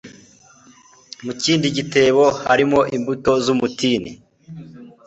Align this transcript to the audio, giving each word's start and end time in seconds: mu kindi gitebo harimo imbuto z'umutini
mu 1.25 1.33
kindi 1.43 1.67
gitebo 1.77 2.23
harimo 2.47 2.79
imbuto 2.95 3.31
z'umutini 3.43 4.11